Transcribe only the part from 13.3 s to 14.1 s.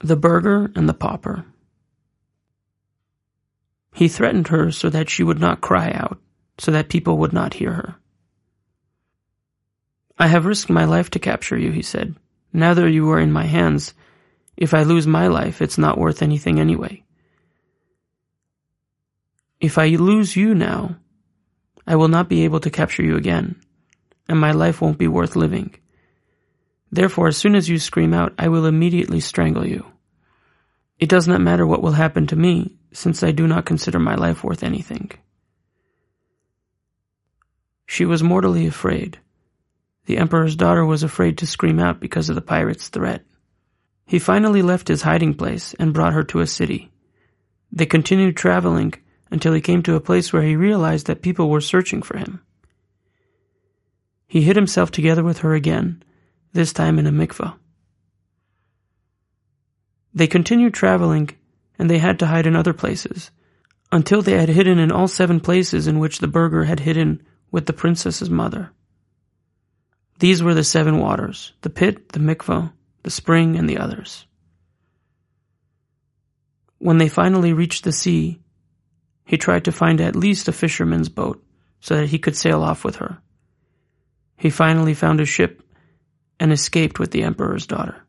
my hands,